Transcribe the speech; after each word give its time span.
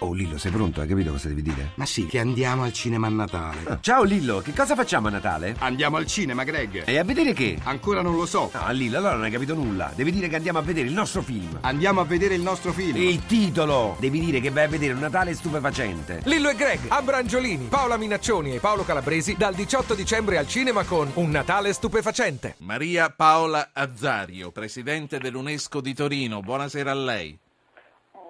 Oh 0.00 0.12
Lillo, 0.12 0.38
sei 0.38 0.52
pronto? 0.52 0.80
Hai 0.80 0.86
capito 0.86 1.10
cosa 1.10 1.26
devi 1.26 1.42
dire? 1.42 1.70
Ma 1.74 1.84
sì, 1.84 2.06
che 2.06 2.20
andiamo 2.20 2.62
al 2.62 2.72
cinema 2.72 3.08
a 3.08 3.10
Natale. 3.10 3.58
Ah, 3.66 3.78
ciao 3.82 4.04
Lillo, 4.04 4.38
che 4.38 4.52
cosa 4.52 4.76
facciamo 4.76 5.08
a 5.08 5.10
Natale? 5.10 5.56
Andiamo 5.58 5.96
al 5.96 6.06
cinema, 6.06 6.44
Greg. 6.44 6.84
E 6.86 6.98
a 6.98 7.02
vedere 7.02 7.32
che? 7.32 7.58
Ancora 7.64 8.00
non 8.00 8.14
lo 8.14 8.24
so. 8.24 8.48
No, 8.54 8.70
Lillo, 8.70 8.98
allora 8.98 9.14
non 9.14 9.24
hai 9.24 9.32
capito 9.32 9.54
nulla. 9.54 9.90
Devi 9.96 10.12
dire 10.12 10.28
che 10.28 10.36
andiamo 10.36 10.60
a 10.60 10.62
vedere 10.62 10.86
il 10.86 10.92
nostro 10.92 11.20
film. 11.20 11.58
Andiamo 11.62 12.00
a 12.00 12.04
vedere 12.04 12.34
il 12.34 12.42
nostro 12.42 12.70
film. 12.70 12.96
Il 12.96 13.26
titolo! 13.26 13.96
Devi 13.98 14.20
dire 14.20 14.38
che 14.38 14.50
vai 14.50 14.64
a 14.64 14.68
vedere 14.68 14.92
un 14.92 15.00
Natale 15.00 15.34
stupefacente. 15.34 16.20
Lillo 16.26 16.48
e 16.48 16.54
Greg, 16.54 16.78
Abrangiolini, 16.86 17.66
Paola 17.66 17.96
Minaccioni 17.96 18.54
e 18.54 18.60
Paolo 18.60 18.84
Calabresi 18.84 19.34
dal 19.36 19.54
18 19.54 19.94
dicembre 19.94 20.38
al 20.38 20.46
cinema 20.46 20.84
con 20.84 21.10
Un 21.14 21.30
Natale 21.30 21.72
stupefacente. 21.72 22.54
Maria 22.58 23.10
Paola 23.10 23.70
Azzario, 23.72 24.52
presidente 24.52 25.18
dell'UNESCO 25.18 25.80
di 25.80 25.92
Torino. 25.92 26.40
Buonasera 26.40 26.92
a 26.92 26.94
lei. 26.94 27.36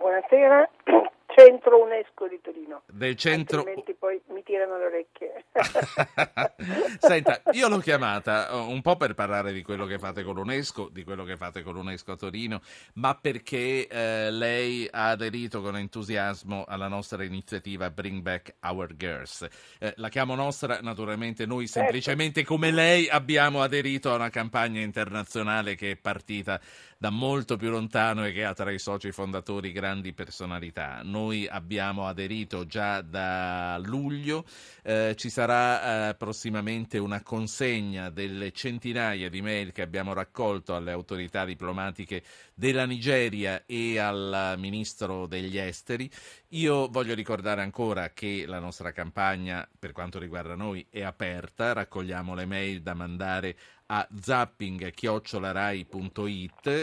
Buonasera 0.01 0.71
centro 1.39 1.81
UNESCO 1.81 2.27
di 2.27 2.41
Torino. 2.41 2.83
Del 2.87 3.17
centro... 3.17 3.59
Altrimenti 3.59 3.95
poi 3.95 4.21
mi 4.29 4.43
tirano 4.43 4.77
le 4.79 4.85
orecchie. 4.85 5.45
Senta, 6.99 7.41
io 7.53 7.69
l'ho 7.69 7.79
chiamata 7.79 8.53
uh, 8.53 8.69
un 8.69 8.83
po' 8.83 8.97
per 8.97 9.15
parlare 9.15 9.53
di 9.53 9.63
quello 9.63 9.87
che 9.87 9.97
fate 9.97 10.25
con 10.25 10.35
l'UNESCO, 10.35 10.89
di 10.93 11.05
quello 11.05 11.23
che 11.23 11.37
fate 11.37 11.63
con 11.63 11.75
l'UNESCO 11.75 12.13
a 12.13 12.17
Torino, 12.17 12.61
ma 12.95 13.15
perché 13.15 13.87
eh, 13.87 14.31
lei 14.33 14.89
ha 14.91 15.11
aderito 15.11 15.63
con 15.63 15.77
entusiasmo 15.77 16.65
alla 16.67 16.89
nostra 16.89 17.23
iniziativa 17.23 17.91
Bring 17.91 18.23
Back 18.23 18.57
Our 18.63 18.97
Girls. 18.97 19.47
Eh, 19.79 19.95
la 19.99 20.09
chiamo 20.09 20.35
nostra, 20.35 20.81
naturalmente 20.83 21.47
noi 21.47 21.67
Certo. 21.69 21.81
semplicemente 21.81 22.45
come 22.45 22.73
lei 22.73 23.09
abbiamo 23.09 23.63
aderito 23.63 24.11
a 24.11 24.17
una 24.17 24.31
campagna 24.31 24.81
internazionale 24.81 25.77
che 25.77 25.93
è 25.93 25.97
partita 25.97 26.61
da 27.01 27.11
molto 27.11 27.57
più 27.57 27.71
lontano 27.71 28.27
e 28.27 28.33
che 28.33 28.45
ha 28.45 28.53
tra 28.55 28.73
i 28.73 28.79
soci 28.81 29.13
fondatori 29.13 29.71
grandi 29.71 30.13
personalità. 30.13 31.01
Noi 31.05 31.47
abbiamo 31.47 32.09
aderito 32.09 32.67
già 32.67 33.01
da 33.01 33.79
luglio, 33.79 34.45
eh, 34.83 35.15
ci 35.17 35.31
sarà 35.31 36.09
eh, 36.09 36.15
prossimamente 36.49 36.97
una 36.97 37.23
consegna 37.23 38.09
delle 38.09 38.53
centinaia 38.53 39.29
di 39.29 39.43
mail 39.43 39.71
che 39.71 39.83
abbiamo 39.83 40.15
raccolto 40.15 40.75
alle 40.75 40.93
autorità 40.93 41.45
diplomatiche 41.45 42.23
della 42.55 42.87
Nigeria 42.87 43.65
e 43.67 43.99
al 43.99 44.55
ministro 44.57 45.27
degli 45.27 45.59
esteri. 45.59 46.11
Io 46.53 46.89
voglio 46.89 47.15
ricordare 47.15 47.61
ancora 47.61 48.13
che 48.15 48.45
la 48.47 48.61
nostra 48.61 48.93
campagna, 48.93 49.69
per 49.79 49.93
quanto 49.93 50.19
riguarda 50.19 50.55
noi, 50.55 50.87
è 50.89 51.03
aperta, 51.03 51.75
raccogliamo 51.75 52.35
le 52.35 52.47
mail 52.47 52.81
da 52.81 52.95
mandare 52.95 53.57
a 53.91 54.07
zapping.rai.it 54.21 54.91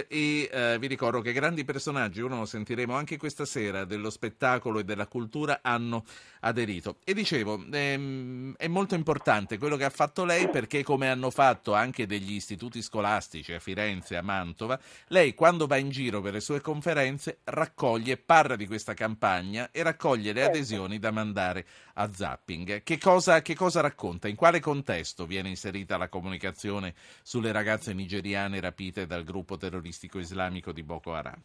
e 0.09 0.49
eh, 0.51 0.77
vi 0.79 0.87
ricordo 0.87 1.21
che 1.21 1.33
grandi 1.33 1.63
personaggi, 1.63 2.21
uno 2.21 2.39
lo 2.39 2.45
sentiremo 2.45 2.95
anche 2.95 3.17
questa 3.17 3.45
sera, 3.45 3.85
dello 3.85 4.09
spettacolo 4.09 4.79
e 4.79 4.83
della 4.83 5.05
cultura 5.05 5.59
hanno 5.61 6.03
aderito. 6.39 6.97
E 7.03 7.13
dicevo, 7.13 7.63
ehm, 7.71 8.55
è 8.57 8.67
molto 8.67 8.95
importante 8.95 9.59
quello 9.59 9.77
che 9.77 9.85
ha 9.85 9.89
fatto 9.91 10.25
lei 10.25 10.49
perché 10.49 10.83
come 10.83 11.07
hanno 11.09 11.29
fatto 11.29 11.73
anche 11.75 12.07
degli 12.07 12.33
istituti 12.33 12.81
scolastici 12.81 13.53
a 13.53 13.59
Firenze, 13.59 14.17
a 14.17 14.23
Mantova, 14.23 14.79
lei 15.09 15.35
quando 15.35 15.67
va 15.67 15.77
in 15.77 15.89
giro 15.89 16.21
per 16.21 16.33
le 16.33 16.39
sue 16.39 16.59
conferenze 16.59 17.39
raccoglie, 17.43 18.17
parla 18.17 18.55
di 18.55 18.65
questa 18.65 18.95
campagna 18.95 19.69
e 19.71 19.83
raccoglie 19.83 20.33
le 20.33 20.41
Certo. 20.41 20.57
adesioni 20.57 20.97
da 20.99 21.11
mandare 21.11 21.65
a 21.95 22.11
Zapping. 22.11 22.81
Che 22.81 22.97
cosa, 22.97 23.41
che 23.41 23.55
cosa 23.55 23.81
racconta? 23.81 24.27
In 24.27 24.35
quale 24.35 24.59
contesto 24.59 25.25
viene 25.27 25.49
inserita 25.49 25.97
la 25.97 26.09
comunicazione 26.09 26.94
sulle 27.21 27.51
ragazze 27.51 27.93
nigeriane 27.93 28.59
rapite 28.59 29.05
dal 29.05 29.23
gruppo 29.23 29.57
terroristico 29.57 30.19
islamico 30.19 30.71
di 30.71 30.83
Boko 30.83 31.13
Haram? 31.13 31.41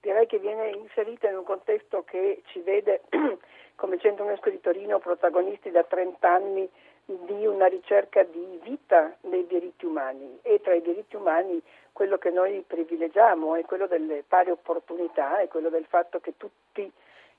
Direi 0.00 0.26
che 0.26 0.38
viene 0.38 0.70
inserita 0.70 1.28
in 1.28 1.36
un 1.36 1.44
contesto 1.44 2.04
che 2.04 2.42
ci 2.46 2.60
vede 2.60 3.02
come 3.76 3.98
Centro 3.98 4.24
UNESCO 4.24 4.50
di 4.50 4.60
Torino 4.60 4.98
protagonisti 4.98 5.70
da 5.70 5.82
30 5.82 6.30
anni 6.30 6.68
di 7.06 7.46
una 7.46 7.66
ricerca 7.66 8.22
di 8.22 8.58
vita 8.62 9.14
dei 9.20 9.46
diritti 9.46 9.84
umani 9.84 10.38
e 10.42 10.60
tra 10.62 10.74
i 10.74 10.80
diritti 10.80 11.16
umani 11.16 11.60
quello 11.92 12.18
che 12.18 12.30
noi 12.30 12.64
privilegiamo 12.66 13.54
è 13.54 13.64
quello 13.64 13.86
delle 13.86 14.24
pari 14.26 14.50
opportunità, 14.50 15.38
è 15.40 15.48
quello 15.48 15.68
del 15.68 15.84
fatto 15.84 16.18
che 16.18 16.36
tutti 16.36 16.90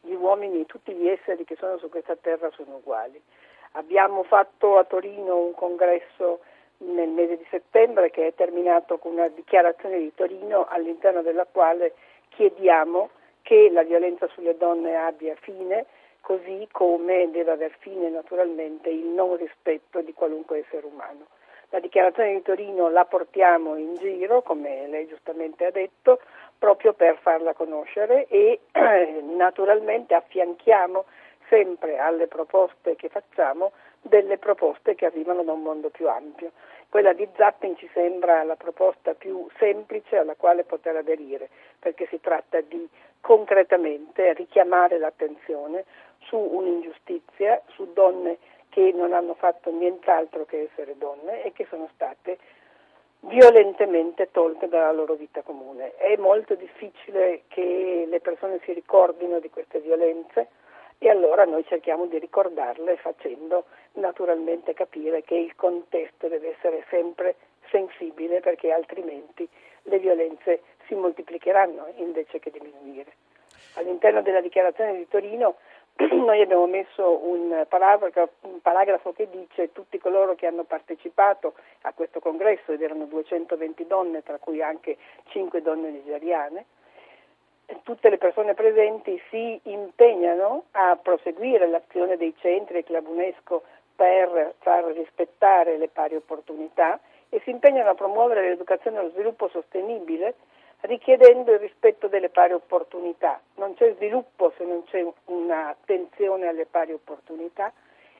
gli 0.01 0.13
uomini, 0.13 0.65
tutti 0.65 0.93
gli 0.93 1.07
esseri 1.07 1.43
che 1.45 1.55
sono 1.55 1.77
su 1.77 1.89
questa 1.89 2.15
terra 2.15 2.49
sono 2.51 2.77
uguali. 2.77 3.21
Abbiamo 3.71 4.23
fatto 4.23 4.77
a 4.77 4.85
Torino 4.85 5.37
un 5.37 5.53
congresso 5.53 6.41
nel 6.77 7.09
mese 7.09 7.37
di 7.37 7.45
settembre 7.49 8.11
che 8.11 8.27
è 8.27 8.33
terminato 8.33 8.97
con 8.97 9.13
una 9.13 9.27
dichiarazione 9.27 9.99
di 9.99 10.13
Torino 10.13 10.65
all'interno 10.69 11.21
della 11.21 11.45
quale 11.49 11.93
chiediamo 12.29 13.09
che 13.41 13.69
la 13.71 13.83
violenza 13.83 14.27
sulle 14.27 14.57
donne 14.57 14.95
abbia 14.95 15.35
fine, 15.35 15.85
così 16.21 16.67
come 16.71 17.29
deve 17.31 17.51
aver 17.51 17.75
fine 17.79 18.09
naturalmente 18.09 18.89
il 18.89 19.05
non 19.05 19.37
rispetto 19.37 20.01
di 20.01 20.13
qualunque 20.13 20.59
essere 20.59 20.85
umano. 20.85 21.27
La 21.69 21.79
dichiarazione 21.79 22.33
di 22.33 22.41
Torino 22.41 22.89
la 22.89 23.05
portiamo 23.05 23.75
in 23.75 23.95
giro, 23.95 24.41
come 24.41 24.87
lei 24.87 25.07
giustamente 25.07 25.65
ha 25.65 25.71
detto, 25.71 26.19
proprio 26.57 26.93
per 26.93 27.17
farla 27.17 27.53
conoscere 27.53 28.27
e 28.27 28.59
naturalmente 29.35 30.13
affianchiamo 30.13 31.05
sempre 31.49 31.97
alle 31.97 32.27
proposte 32.27 32.95
che 32.95 33.09
facciamo 33.09 33.71
delle 34.07 34.37
proposte 34.37 34.93
che 34.93 35.05
arrivano 35.05 35.43
da 35.43 35.51
un 35.51 35.63
mondo 35.63 35.89
più 35.89 36.07
ampio. 36.07 36.51
Quella 36.89 37.13
di 37.13 37.27
Zapping 37.35 37.75
ci 37.75 37.89
sembra 37.91 38.43
la 38.43 38.55
proposta 38.55 39.15
più 39.15 39.47
semplice 39.57 40.17
alla 40.17 40.35
quale 40.35 40.63
poter 40.63 40.95
aderire, 40.95 41.49
perché 41.79 42.05
si 42.07 42.19
tratta 42.21 42.61
di 42.61 42.87
concretamente 43.19 44.33
richiamare 44.33 44.99
l'attenzione 44.99 45.85
su 46.19 46.37
un'ingiustizia, 46.37 47.61
su 47.69 47.91
donne 47.93 48.37
che 48.69 48.91
non 48.93 49.13
hanno 49.13 49.33
fatto 49.33 49.71
nient'altro 49.71 50.45
che 50.45 50.69
essere 50.69 50.95
donne 50.97 51.43
e 51.43 51.51
che 51.51 51.65
sono 51.69 51.89
state 51.93 52.37
violentemente 53.21 54.29
tolte 54.31 54.67
dalla 54.67 54.91
loro 54.91 55.15
vita 55.15 55.41
comune. 55.41 55.95
È 55.95 56.15
molto 56.17 56.53
difficile 56.53 57.41
che 57.47 58.05
le 58.07 58.19
persone 58.19 58.59
si 58.63 58.71
ricordino 58.73 59.39
di 59.39 59.49
queste 59.49 59.79
violenze 59.79 60.49
e 60.97 61.09
allora 61.09 61.45
noi 61.45 61.65
cerchiamo 61.65 62.05
di 62.05 62.17
ricordarle 62.19 62.97
facendo 62.97 63.65
naturalmente 63.93 64.73
capire 64.73 65.23
che 65.23 65.35
il 65.35 65.55
contesto 65.55 66.27
deve 66.27 66.55
essere 66.55 66.85
sempre 66.89 67.35
sensibile 67.69 68.39
perché 68.39 68.71
altrimenti 68.71 69.47
le 69.83 69.99
violenze 69.99 70.61
si 70.87 70.95
moltiplicheranno 70.95 71.93
invece 71.97 72.39
che 72.39 72.51
diminuire. 72.51 73.13
All'interno 73.75 74.21
della 74.21 74.41
dichiarazione 74.41 74.95
di 74.95 75.07
Torino 75.07 75.57
noi 75.97 76.41
abbiamo 76.41 76.67
messo 76.67 77.25
un 77.25 77.65
paragrafo, 77.69 78.29
un 78.41 78.61
paragrafo, 78.61 79.13
che 79.13 79.29
dice 79.29 79.71
tutti 79.71 79.97
coloro 79.97 80.35
che 80.35 80.45
hanno 80.45 80.63
partecipato 80.63 81.53
a 81.81 81.93
questo 81.93 82.19
congresso, 82.19 82.73
ed 82.73 82.81
erano 82.81 83.05
220 83.05 83.87
donne, 83.87 84.21
tra 84.21 84.37
cui 84.37 84.61
anche 84.61 84.97
5 85.27 85.61
donne 85.61 85.91
nigeriane, 85.91 86.65
tutte 87.83 88.09
le 88.09 88.17
persone 88.17 88.53
presenti 88.53 89.21
si 89.29 89.59
impegnano 89.63 90.65
a 90.71 90.97
proseguire 91.01 91.67
l'azione 91.67 92.17
dei 92.17 92.33
centri 92.39 92.79
e 92.79 92.83
Club 92.83 93.07
UNESCO 93.07 93.63
per 93.95 94.55
far 94.59 94.83
rispettare 94.85 95.77
le 95.77 95.87
pari 95.87 96.15
opportunità 96.15 96.99
e 97.29 97.39
si 97.43 97.49
impegnano 97.49 97.89
a 97.89 97.95
promuovere 97.95 98.49
l'educazione 98.49 98.99
e 98.99 99.03
lo 99.03 99.09
sviluppo 99.09 99.47
sostenibile 99.49 100.35
richiedendo 100.81 101.51
il 101.53 101.59
rispetto 101.59 102.07
delle 102.07 102.29
pari 102.29 102.53
opportunità. 102.53 103.39
Non 103.55 103.73
c'è 103.75 103.93
sviluppo 103.95 104.53
se 104.57 104.63
non 104.63 104.83
c'è 104.85 105.05
un'attenzione 105.25 106.47
alle 106.47 106.65
pari 106.65 106.93
opportunità 106.93 107.71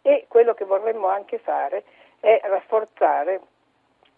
e 0.01 0.25
quello 0.28 0.53
che 0.53 0.66
vorremmo 0.66 1.07
anche 1.07 1.38
fare 1.38 1.84
è 2.19 2.39
rafforzare 2.44 3.41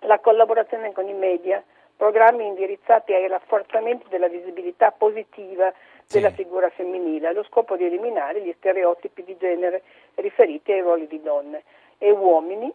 la 0.01 0.19
collaborazione 0.19 0.91
con 0.91 1.07
i 1.07 1.13
media, 1.13 1.63
programmi 1.97 2.45
indirizzati 2.45 3.13
ai 3.13 3.27
rafforzamenti 3.27 4.05
della 4.07 4.27
visibilità 4.29 4.91
positiva 4.91 5.73
della 6.07 6.29
Sì. 6.29 6.35
figura 6.35 6.69
femminile, 6.69 7.27
allo 7.27 7.43
scopo 7.43 7.75
di 7.75 7.83
eliminare 7.85 8.41
gli 8.41 8.53
stereotipi 8.57 9.23
di 9.23 9.35
genere 9.37 9.81
riferiti 10.15 10.71
ai 10.71 10.81
ruoli 10.81 11.07
di 11.07 11.21
donne 11.21 11.63
e 11.97 12.11
uomini 12.11 12.71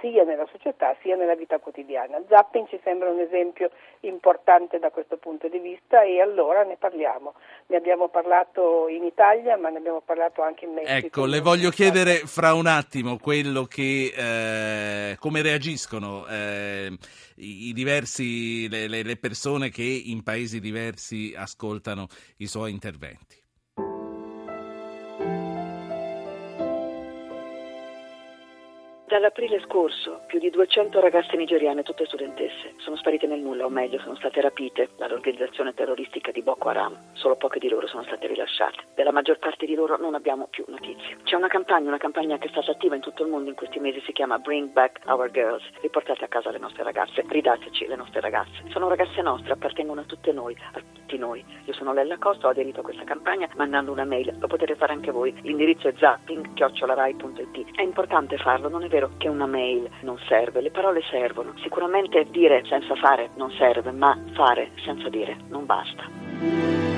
sia 0.00 0.24
nella 0.24 0.46
società 0.50 0.96
sia 1.02 1.16
nella 1.16 1.34
vita 1.34 1.58
quotidiana. 1.58 2.20
Zapping 2.28 2.68
ci 2.68 2.80
sembra 2.82 3.10
un 3.10 3.20
esempio 3.20 3.70
importante 4.00 4.78
da 4.78 4.90
questo 4.90 5.16
punto 5.16 5.48
di 5.48 5.58
vista 5.58 6.02
e 6.02 6.20
allora 6.20 6.62
ne 6.62 6.76
parliamo. 6.76 7.34
Ne 7.66 7.76
abbiamo 7.76 8.08
parlato 8.08 8.88
in 8.88 9.04
Italia 9.04 9.56
ma 9.56 9.68
ne 9.68 9.78
abbiamo 9.78 10.00
parlato 10.00 10.42
anche 10.42 10.64
in 10.64 10.72
Messico. 10.72 11.06
Ecco, 11.06 11.26
le 11.26 11.40
voglio 11.40 11.70
chiedere 11.70 12.16
fra 12.26 12.54
un 12.54 12.66
attimo 12.66 13.18
quello 13.18 13.64
che, 13.64 14.12
eh, 14.16 15.16
come 15.18 15.42
reagiscono 15.42 16.26
eh, 16.26 16.90
i, 17.36 17.72
diversi, 17.72 18.68
le- 18.68 18.88
le 18.88 19.16
persone 19.16 19.70
che 19.70 19.82
in 19.82 20.22
paesi 20.22 20.60
diversi 20.60 21.34
ascoltano 21.36 22.06
i 22.38 22.46
suoi 22.46 22.70
interventi. 22.70 23.39
Dall'aprile 29.10 29.58
scorso 29.62 30.20
più 30.28 30.38
di 30.38 30.50
200 30.50 31.00
ragazze 31.00 31.36
nigeriane, 31.36 31.82
tutte 31.82 32.06
studentesse, 32.06 32.74
sono 32.76 32.94
sparite 32.94 33.26
nel 33.26 33.40
nulla, 33.40 33.64
o 33.64 33.68
meglio, 33.68 33.98
sono 33.98 34.14
state 34.14 34.40
rapite 34.40 34.90
dall'organizzazione 34.96 35.74
terroristica 35.74 36.30
di 36.30 36.42
Boko 36.42 36.68
Haram. 36.68 36.96
Solo 37.14 37.34
poche 37.34 37.58
di 37.58 37.68
loro 37.68 37.88
sono 37.88 38.04
state 38.04 38.28
rilasciate. 38.28 38.84
Della 38.94 39.10
maggior 39.10 39.40
parte 39.40 39.66
di 39.66 39.74
loro 39.74 39.96
non 39.96 40.14
abbiamo 40.14 40.46
più 40.46 40.64
notizie. 40.68 41.16
C'è 41.24 41.34
una 41.34 41.48
campagna, 41.48 41.88
una 41.88 41.98
campagna 41.98 42.38
che 42.38 42.46
è 42.46 42.50
stata 42.50 42.70
attiva 42.70 42.94
in 42.94 43.00
tutto 43.00 43.24
il 43.24 43.30
mondo 43.30 43.48
in 43.48 43.56
questi 43.56 43.80
mesi, 43.80 44.00
si 44.06 44.12
chiama 44.12 44.38
Bring 44.38 44.70
Back 44.70 45.00
Our 45.06 45.28
Girls. 45.32 45.64
Riportate 45.80 46.22
a 46.22 46.28
casa 46.28 46.52
le 46.52 46.58
nostre 46.58 46.84
ragazze, 46.84 47.24
ridateci 47.26 47.88
le 47.88 47.96
nostre 47.96 48.20
ragazze. 48.20 48.62
Sono 48.68 48.88
ragazze 48.88 49.22
nostre, 49.22 49.54
appartengono 49.54 50.02
a 50.02 50.04
tutte 50.04 50.30
noi, 50.30 50.56
a 50.72 50.80
tutti 51.10 51.18
noi. 51.18 51.44
Io 51.64 51.72
sono 51.72 51.92
Lella 51.92 52.18
Costa, 52.18 52.46
ho 52.46 52.50
aderito 52.50 52.80
a 52.80 52.82
questa 52.84 53.04
campagna 53.04 53.48
mandando 53.56 53.90
una 53.90 54.04
mail, 54.04 54.36
lo 54.38 54.46
potete 54.46 54.76
fare 54.76 54.92
anche 54.92 55.10
voi. 55.10 55.34
L'indirizzo 55.42 55.88
è 55.88 55.94
zapping.it. 55.96 57.74
È 57.74 57.82
importante 57.82 58.36
farlo, 58.36 58.68
non 58.68 58.84
è 58.84 58.88
vero 58.88 59.10
che 59.18 59.28
una 59.28 59.46
mail 59.46 59.90
non 60.02 60.18
serve, 60.28 60.60
le 60.60 60.70
parole 60.70 61.02
servono. 61.10 61.54
Sicuramente 61.62 62.26
dire 62.30 62.62
senza 62.66 62.94
fare 62.94 63.30
non 63.34 63.50
serve, 63.52 63.90
ma 63.90 64.16
fare 64.34 64.70
senza 64.84 65.08
dire 65.08 65.36
non 65.48 65.66
basta. 65.66 66.89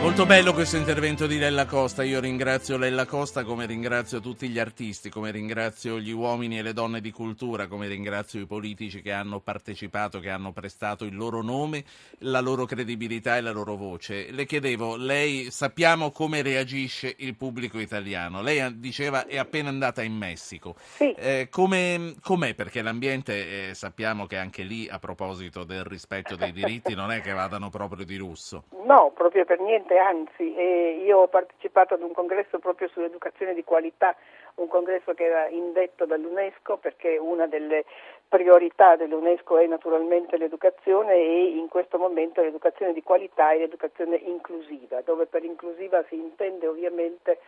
Molto 0.00 0.26
bello 0.26 0.54
questo 0.54 0.76
intervento 0.76 1.26
di 1.26 1.38
Lella 1.38 1.66
Costa, 1.66 2.04
io 2.04 2.20
ringrazio 2.20 2.76
Lella 2.76 3.04
Costa 3.04 3.42
come 3.42 3.66
ringrazio 3.66 4.20
tutti 4.20 4.48
gli 4.48 4.60
artisti, 4.60 5.10
come 5.10 5.32
ringrazio 5.32 5.98
gli 5.98 6.12
uomini 6.12 6.56
e 6.56 6.62
le 6.62 6.72
donne 6.72 7.00
di 7.00 7.10
cultura, 7.10 7.66
come 7.66 7.88
ringrazio 7.88 8.40
i 8.40 8.46
politici 8.46 9.02
che 9.02 9.10
hanno 9.10 9.40
partecipato, 9.40 10.20
che 10.20 10.30
hanno 10.30 10.52
prestato 10.52 11.04
il 11.04 11.16
loro 11.16 11.42
nome, 11.42 11.84
la 12.20 12.38
loro 12.40 12.64
credibilità 12.64 13.36
e 13.36 13.40
la 13.40 13.50
loro 13.50 13.74
voce. 13.74 14.30
Le 14.30 14.46
chiedevo, 14.46 14.96
lei 14.96 15.50
sappiamo 15.50 16.12
come 16.12 16.42
reagisce 16.42 17.12
il 17.18 17.34
pubblico 17.34 17.80
italiano, 17.80 18.40
lei 18.40 18.78
diceva 18.78 19.26
è 19.26 19.36
appena 19.36 19.68
andata 19.68 20.02
in 20.02 20.14
Messico, 20.14 20.76
sì. 20.96 21.12
eh, 21.12 21.48
come, 21.50 22.14
com'è? 22.22 22.54
Perché 22.54 22.82
l'ambiente 22.82 23.70
eh, 23.70 23.74
sappiamo 23.74 24.26
che 24.26 24.38
anche 24.38 24.62
lì 24.62 24.88
a 24.88 25.00
proposito 25.00 25.64
del 25.64 25.82
rispetto 25.82 26.36
dei 26.36 26.52
diritti 26.52 26.94
non 26.94 27.10
è 27.10 27.20
che 27.20 27.32
vadano 27.32 27.68
proprio 27.68 28.04
di 28.04 28.16
lusso. 28.16 28.64
No, 28.88 29.10
proprio 29.14 29.44
per 29.44 29.60
niente 29.60 29.98
anzi 29.98 30.54
eh, 30.54 31.02
io 31.04 31.18
ho 31.18 31.28
partecipato 31.28 31.92
ad 31.92 32.00
un 32.00 32.12
congresso 32.12 32.58
proprio 32.58 32.88
sull'educazione 32.88 33.52
di 33.52 33.62
qualità, 33.62 34.16
un 34.54 34.68
congresso 34.68 35.12
che 35.12 35.24
era 35.24 35.46
indetto 35.48 36.06
dall'UNESCO 36.06 36.78
perché 36.78 37.18
una 37.18 37.46
delle 37.46 37.84
priorità 38.26 38.96
dell'UNESCO 38.96 39.58
è 39.58 39.66
naturalmente 39.66 40.38
l'educazione 40.38 41.12
e 41.16 41.48
in 41.48 41.68
questo 41.68 41.98
momento 41.98 42.40
l'educazione 42.40 42.94
di 42.94 43.02
qualità 43.02 43.52
e 43.52 43.58
l'educazione 43.58 44.16
inclusiva, 44.16 45.02
dove 45.02 45.26
per 45.26 45.44
inclusiva 45.44 46.02
si 46.08 46.14
intende 46.14 46.66
ovviamente 46.66 47.40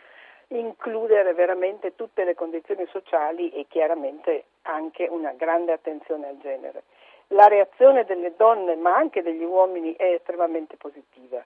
includere 0.48 1.32
veramente 1.32 1.94
tutte 1.96 2.24
le 2.24 2.34
condizioni 2.34 2.84
sociali 2.90 3.48
e 3.48 3.64
chiaramente 3.66 4.44
anche 4.64 5.08
una 5.10 5.32
grande 5.32 5.72
attenzione 5.72 6.28
al 6.28 6.38
genere. 6.42 6.82
La 7.32 7.46
reazione 7.46 8.04
delle 8.04 8.34
donne 8.36 8.74
ma 8.74 8.96
anche 8.96 9.22
degli 9.22 9.44
uomini 9.44 9.94
è 9.94 10.14
estremamente 10.14 10.76
positiva. 10.76 11.44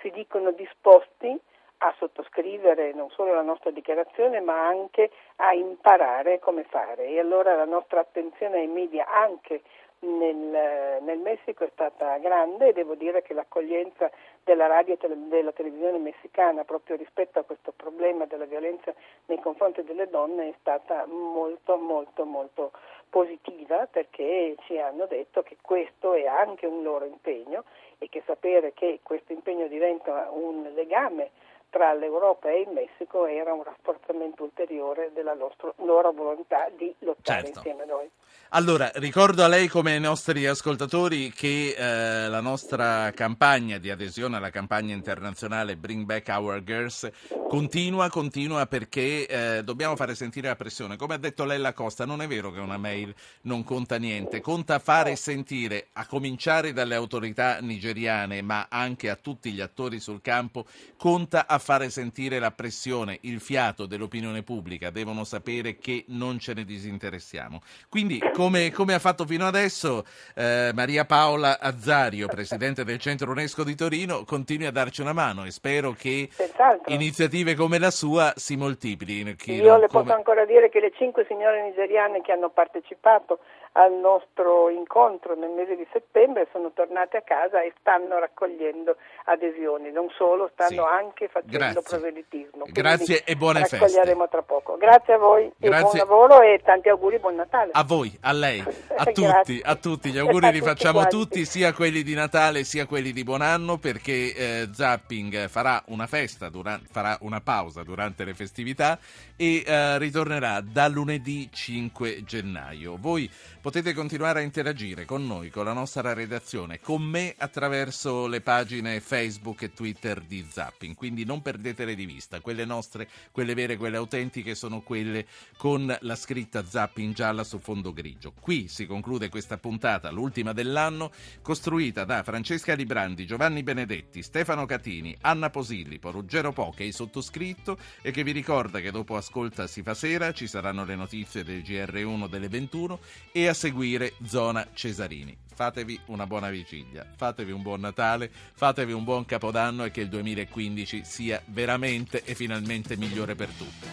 Si 0.00 0.10
dicono 0.10 0.50
disposti 0.50 1.38
a 1.82 1.94
sottoscrivere 1.98 2.92
non 2.92 3.10
solo 3.10 3.32
la 3.34 3.42
nostra 3.42 3.70
dichiarazione 3.70 4.40
ma 4.40 4.66
anche 4.66 5.10
a 5.36 5.52
imparare 5.52 6.40
come 6.40 6.64
fare. 6.64 7.06
E 7.06 7.20
allora 7.20 7.54
la 7.54 7.64
nostra 7.64 8.00
attenzione 8.00 8.58
ai 8.58 8.66
media 8.66 9.06
anche 9.08 9.62
nel, 10.00 11.02
nel, 11.02 11.18
Messico 11.18 11.64
è 11.64 11.70
stata 11.72 12.16
grande 12.18 12.68
e 12.68 12.72
devo 12.72 12.94
dire 12.94 13.22
che 13.22 13.34
l'accoglienza 13.34 14.10
della 14.42 14.66
radio 14.66 14.96
e 14.98 15.16
della 15.28 15.52
televisione 15.52 15.98
messicana 15.98 16.64
proprio 16.64 16.96
rispetto 16.96 17.38
a 17.38 17.44
questo 17.44 17.72
problema 17.76 18.24
della 18.24 18.46
violenza 18.46 18.94
nei 19.26 19.38
confronti 19.40 19.82
delle 19.82 20.08
donne 20.08 20.48
è 20.48 20.54
stata 20.60 21.04
molto 21.06 21.76
molto 21.76 22.24
molto 22.24 22.72
positiva 23.10 23.86
perché 23.90 24.56
ci 24.64 24.78
hanno 24.78 25.06
detto 25.06 25.42
che 25.42 25.56
questo 25.60 26.14
è 26.14 26.26
anche 26.26 26.66
un 26.66 26.82
loro 26.82 27.04
impegno 27.04 27.64
e 27.98 28.08
che 28.08 28.22
sapere 28.24 28.72
che 28.72 29.00
questo 29.02 29.32
impegno 29.32 29.66
diventa 29.66 30.30
un 30.30 30.70
legame 30.74 31.30
tra 31.70 31.94
l'Europa 31.94 32.50
e 32.50 32.62
il 32.62 32.68
Messico 32.68 33.26
era 33.26 33.52
un 33.52 33.62
rafforzamento 33.62 34.42
ulteriore 34.42 35.10
della 35.14 35.34
nostro, 35.34 35.74
loro 35.78 36.12
volontà 36.12 36.68
di 36.76 36.94
lottare 36.98 37.44
certo. 37.44 37.58
insieme 37.58 37.82
a 37.84 37.86
noi. 37.86 38.10
Allora, 38.52 38.90
ricordo 38.94 39.44
a 39.44 39.46
lei 39.46 39.68
come 39.68 39.92
ai 39.92 40.00
nostri 40.00 40.44
ascoltatori 40.44 41.30
che 41.30 41.76
eh, 41.78 42.28
la 42.28 42.40
nostra 42.40 43.12
campagna 43.12 43.78
di 43.78 43.90
adesione 43.90 44.38
alla 44.38 44.50
campagna 44.50 44.92
internazionale 44.92 45.76
Bring 45.76 46.04
Back 46.04 46.26
Our 46.36 46.64
Girls 46.64 47.08
continua, 47.48 48.08
continua 48.08 48.66
perché 48.66 49.28
eh, 49.28 49.62
dobbiamo 49.62 49.94
fare 49.94 50.16
sentire 50.16 50.48
la 50.48 50.56
pressione. 50.56 50.96
Come 50.96 51.14
ha 51.14 51.18
detto 51.18 51.44
Lella 51.44 51.72
Costa, 51.72 52.04
non 52.04 52.22
è 52.22 52.26
vero 52.26 52.50
che 52.50 52.58
una 52.58 52.76
mail 52.76 53.14
non 53.42 53.62
conta 53.62 53.98
niente, 53.98 54.40
conta 54.40 54.80
fare 54.80 55.14
sentire, 55.14 55.86
a 55.92 56.04
cominciare 56.06 56.72
dalle 56.72 56.96
autorità 56.96 57.60
nigeriane, 57.60 58.42
ma 58.42 58.66
anche 58.68 59.10
a 59.10 59.14
tutti 59.14 59.52
gli 59.52 59.60
attori 59.60 60.00
sul 60.00 60.20
campo, 60.20 60.64
conta 60.96 61.46
a 61.46 61.59
fare 61.60 61.90
sentire 61.90 62.40
la 62.40 62.50
pressione, 62.50 63.18
il 63.22 63.38
fiato 63.38 63.86
dell'opinione 63.86 64.42
pubblica, 64.42 64.90
devono 64.90 65.22
sapere 65.22 65.78
che 65.78 66.04
non 66.08 66.40
ce 66.40 66.54
ne 66.54 66.64
disinteressiamo. 66.64 67.60
Quindi, 67.88 68.18
come, 68.32 68.72
come 68.72 68.94
ha 68.94 68.98
fatto 68.98 69.24
fino 69.24 69.46
adesso, 69.46 70.04
eh, 70.34 70.72
Maria 70.74 71.04
Paola 71.04 71.60
Azzario, 71.60 72.26
presidente 72.26 72.82
del 72.84 72.98
Centro 72.98 73.30
UNESCO 73.30 73.62
di 73.62 73.76
Torino, 73.76 74.24
continui 74.24 74.66
a 74.66 74.72
darci 74.72 75.00
una 75.00 75.12
mano 75.12 75.44
e 75.44 75.52
spero 75.52 75.92
che 75.92 76.28
Senz'altro. 76.32 76.92
iniziative 76.92 77.54
come 77.54 77.78
la 77.78 77.90
sua 77.90 78.32
si 78.34 78.56
moltiplichino. 78.56 79.62
Io 79.62 79.78
le 79.78 79.86
come... 79.86 80.02
posso 80.02 80.16
ancora 80.16 80.44
dire 80.44 80.68
che 80.68 80.80
le 80.80 80.92
cinque 80.96 81.24
signore 81.28 81.62
nigeriane 81.62 82.20
che 82.22 82.32
hanno 82.32 82.50
partecipato 82.50 83.40
al 83.72 83.92
nostro 83.92 84.68
incontro 84.68 85.34
nel 85.36 85.50
mese 85.50 85.76
di 85.76 85.86
settembre, 85.92 86.48
sono 86.52 86.72
tornate 86.72 87.18
a 87.18 87.22
casa 87.22 87.62
e 87.62 87.72
stanno 87.78 88.18
raccogliendo 88.18 88.96
adesioni, 89.26 89.92
non 89.92 90.08
solo, 90.16 90.50
stanno 90.52 90.86
sì. 90.86 90.92
anche 90.92 91.28
facendo 91.28 91.58
Grazie. 91.58 91.82
proselitismo. 91.82 92.64
Grazie 92.66 93.22
e 93.24 93.36
buone 93.36 93.60
feste. 93.60 93.78
Raccoglieremo 93.78 94.28
tra 94.28 94.42
poco. 94.42 94.76
Grazie 94.76 95.14
a 95.14 95.18
voi 95.18 95.52
Grazie. 95.56 96.00
e 96.00 96.04
buon 96.04 96.26
lavoro 96.28 96.42
e 96.42 96.60
tanti 96.64 96.88
auguri, 96.88 97.18
buon 97.18 97.36
Natale. 97.36 97.70
A 97.72 97.84
voi, 97.84 98.16
a 98.22 98.32
lei, 98.32 98.60
a 98.96 99.04
tutti, 99.04 99.60
a 99.62 99.74
tutti. 99.76 100.10
Gli 100.10 100.18
auguri 100.18 100.50
li 100.50 100.60
facciamo 100.60 100.98
a 100.98 101.06
tutti, 101.06 101.44
sia 101.44 101.72
quelli 101.72 102.02
di 102.02 102.14
Natale 102.14 102.64
sia 102.64 102.86
quelli 102.86 103.12
di 103.12 103.22
buon 103.22 103.42
anno, 103.42 103.78
perché 103.78 104.34
eh, 104.34 104.68
Zapping 104.72 105.48
farà 105.48 105.82
una 105.86 106.06
festa, 106.06 106.48
durante, 106.48 106.88
farà 106.90 107.16
una 107.20 107.40
pausa 107.40 107.82
durante 107.82 108.24
le 108.24 108.34
festività 108.34 108.98
e 109.36 109.62
eh, 109.64 109.98
ritornerà 109.98 110.60
da 110.60 110.88
lunedì 110.88 111.48
5 111.52 112.24
gennaio. 112.24 112.96
Voi 112.98 113.30
potete 113.60 113.92
continuare 113.92 114.40
a 114.40 114.42
interagire 114.42 115.04
con 115.04 115.26
noi, 115.26 115.50
con 115.50 115.66
la 115.66 115.74
nostra 115.74 116.14
redazione, 116.14 116.80
con 116.80 117.02
me 117.02 117.34
attraverso 117.36 118.26
le 118.26 118.40
pagine 118.40 119.00
Facebook 119.00 119.62
e 119.62 119.72
Twitter 119.74 120.22
di 120.22 120.46
Zapping, 120.48 120.94
quindi 120.94 121.24
non 121.24 121.42
perdetele 121.42 121.94
di 121.94 122.06
vista, 122.06 122.40
quelle 122.40 122.64
nostre, 122.64 123.08
quelle 123.30 123.52
vere, 123.52 123.76
quelle 123.76 123.98
autentiche 123.98 124.54
sono 124.54 124.80
quelle 124.80 125.26
con 125.58 125.94
la 126.00 126.16
scritta 126.16 126.64
Zapping 126.64 127.12
gialla 127.12 127.44
su 127.44 127.58
fondo 127.58 127.92
grigio. 127.92 128.32
Qui 128.40 128.66
si 128.66 128.86
conclude 128.86 129.28
questa 129.28 129.58
puntata, 129.58 130.10
l'ultima 130.10 130.54
dell'anno, 130.54 131.12
costruita 131.42 132.04
da 132.04 132.22
Francesca 132.22 132.72
Librandi, 132.74 133.26
Giovanni 133.26 133.62
Benedetti, 133.62 134.22
Stefano 134.22 134.64
Catini, 134.64 135.14
Anna 135.20 135.50
Posillipo, 135.50 136.10
Ruggero 136.10 136.52
Poche 136.52 136.84
e 136.84 136.92
sottoscritto. 136.92 137.76
E 138.00 138.10
che 138.10 138.24
vi 138.24 138.32
ricorda 138.32 138.80
che 138.80 138.90
dopo 138.90 139.16
Ascolta 139.16 139.66
si 139.66 139.82
fa 139.82 139.92
sera, 139.92 140.32
ci 140.32 140.46
saranno 140.46 140.84
le 140.84 140.96
notizie 140.96 141.44
del 141.44 141.60
GR1 141.60 142.28
delle 142.28 142.48
21 142.48 142.98
e 143.32 143.48
a 143.50 143.54
seguire 143.54 144.14
Zona 144.24 144.66
Cesarini. 144.72 145.36
Fatevi 145.54 146.00
una 146.06 146.26
buona 146.26 146.48
vigilia, 146.48 147.06
fatevi 147.14 147.52
un 147.52 147.60
buon 147.60 147.80
Natale, 147.80 148.30
fatevi 148.54 148.92
un 148.92 149.04
buon 149.04 149.26
Capodanno 149.26 149.84
e 149.84 149.90
che 149.90 150.00
il 150.00 150.08
2015 150.08 151.02
sia 151.04 151.42
veramente 151.46 152.24
e 152.24 152.34
finalmente 152.34 152.96
migliore 152.96 153.34
per 153.34 153.48
tutti. 153.48 153.88